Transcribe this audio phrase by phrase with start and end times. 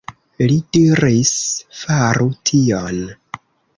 [0.51, 1.33] Li diris,
[1.83, 2.99] faru tion.